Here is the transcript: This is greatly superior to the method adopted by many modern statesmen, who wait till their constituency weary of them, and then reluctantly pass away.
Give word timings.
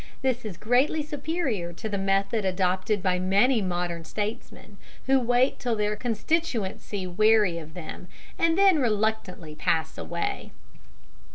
This 0.23 0.45
is 0.45 0.57
greatly 0.57 1.03
superior 1.03 1.71
to 1.73 1.87
the 1.87 1.99
method 1.99 2.43
adopted 2.43 3.03
by 3.03 3.19
many 3.19 3.61
modern 3.61 4.03
statesmen, 4.03 4.77
who 5.05 5.19
wait 5.19 5.59
till 5.59 5.75
their 5.75 5.95
constituency 5.95 7.05
weary 7.05 7.59
of 7.59 7.75
them, 7.75 8.07
and 8.35 8.57
then 8.57 8.79
reluctantly 8.79 9.53
pass 9.53 9.99
away. 9.99 10.53